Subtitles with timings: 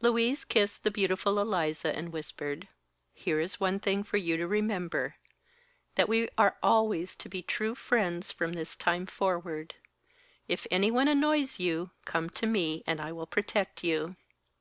[0.00, 2.66] Louise kissed the beautiful Eliza and whispered:
[3.14, 5.14] "Here is one thing for you to remember
[5.94, 9.76] that we are always to be true friends, from this time forward.
[10.48, 14.16] If anyone annoys you, come to me, and I will protect you."